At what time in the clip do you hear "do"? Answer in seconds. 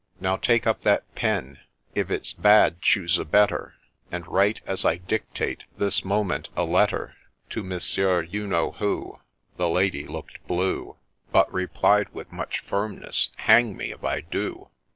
14.21-14.69